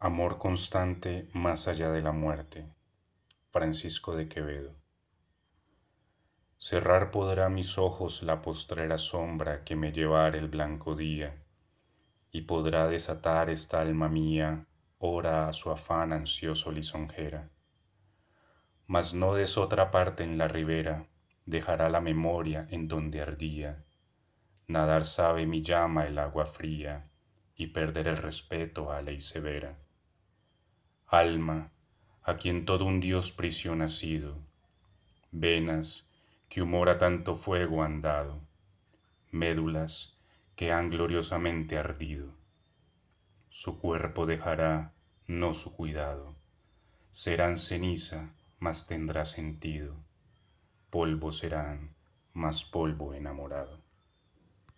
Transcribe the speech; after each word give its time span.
Amor 0.00 0.38
constante 0.38 1.28
más 1.32 1.66
allá 1.66 1.90
de 1.90 2.02
la 2.02 2.12
muerte. 2.12 2.72
Francisco 3.50 4.14
de 4.14 4.28
Quevedo. 4.28 4.76
Cerrar 6.56 7.10
podrá 7.10 7.48
mis 7.48 7.78
ojos 7.78 8.22
la 8.22 8.40
postrera 8.40 8.96
sombra 8.96 9.64
que 9.64 9.74
me 9.74 9.90
llevar 9.90 10.36
el 10.36 10.46
blanco 10.46 10.94
día, 10.94 11.42
y 12.30 12.42
podrá 12.42 12.86
desatar 12.86 13.50
esta 13.50 13.80
alma 13.80 14.08
mía, 14.08 14.68
ora 14.98 15.48
a 15.48 15.52
su 15.52 15.68
afán 15.68 16.12
ansioso 16.12 16.70
lisonjera. 16.70 17.50
Mas 18.86 19.14
no 19.14 19.34
des 19.34 19.58
otra 19.58 19.90
parte 19.90 20.22
en 20.22 20.38
la 20.38 20.46
ribera, 20.46 21.08
dejará 21.44 21.88
la 21.88 22.00
memoria 22.00 22.68
en 22.70 22.86
donde 22.86 23.20
ardía. 23.20 23.84
Nadar 24.68 25.04
sabe 25.04 25.44
mi 25.44 25.60
llama 25.62 26.06
el 26.06 26.20
agua 26.20 26.46
fría, 26.46 27.10
y 27.56 27.66
perder 27.66 28.06
el 28.06 28.16
respeto 28.16 28.92
a 28.92 29.02
ley 29.02 29.18
severa 29.18 29.76
alma, 31.10 31.70
a 32.22 32.36
quien 32.36 32.66
todo 32.66 32.84
un 32.84 33.00
Dios 33.00 33.32
prisión 33.32 33.80
ha 33.80 33.88
sido, 33.88 34.36
venas 35.32 36.06
que 36.50 36.60
humor 36.60 36.90
a 36.90 36.98
tanto 36.98 37.34
fuego 37.34 37.82
han 37.82 38.02
dado, 38.02 38.42
médulas 39.30 40.18
que 40.54 40.70
han 40.70 40.90
gloriosamente 40.90 41.78
ardido. 41.78 42.34
Su 43.48 43.80
cuerpo 43.80 44.26
dejará, 44.26 44.92
no 45.26 45.54
su 45.54 45.74
cuidado, 45.74 46.36
serán 47.10 47.56
ceniza, 47.56 48.34
mas 48.58 48.86
tendrá 48.86 49.24
sentido, 49.24 49.96
polvo 50.90 51.32
serán, 51.32 51.94
más 52.34 52.64
polvo 52.64 53.14
enamorado. 53.14 53.87